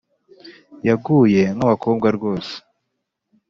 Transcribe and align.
Yaguye 0.87 1.43
nk’abakobwa 1.55 2.05
rwose 2.17 2.53